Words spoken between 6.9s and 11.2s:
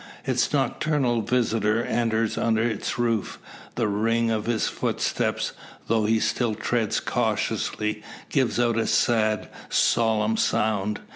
cautiously, gives out a sad, solemn sound.